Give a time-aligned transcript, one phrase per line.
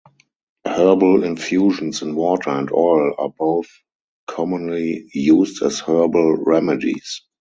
[0.65, 3.67] Herbal infusions in water and oil are both
[4.25, 7.21] commonly used as herbal remedies.